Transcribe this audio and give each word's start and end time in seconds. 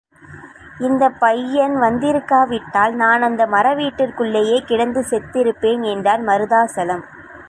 இந்தப் 0.79 1.19
பையன் 1.19 1.75
வந்திருக்காவிட்டால் 1.75 2.93
நான் 2.93 3.21
அந்த 3.21 3.45
மர 3.45 3.75
வீட்டிற்குள்ளேயே 3.75 4.57
கிடந்து 4.65 5.05
செத்திருப்பேன் 5.09 5.83
என்றான் 5.85 6.27
மருதாசலம். 6.27 7.03